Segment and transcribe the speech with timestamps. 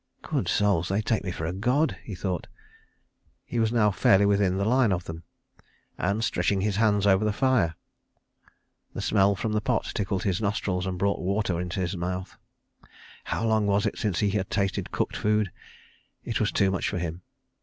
[0.23, 2.47] "Good souls, they take me for a God," he thought.
[3.45, 5.21] He was now fairly within the line of them,
[5.95, 7.75] and stretching his hands over the fire.
[8.95, 12.35] The smell from the pot tickled his nostrils and brought water into his mouth.
[13.25, 15.51] How long was it since he had tasted cooked food?
[16.23, 17.21] It was too much for him.